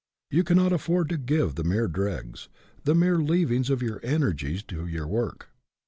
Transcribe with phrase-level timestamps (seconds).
[0.31, 2.49] You cannot afford to give the mere dregs,
[2.85, 5.49] the mere leav ings of your energies, to your work.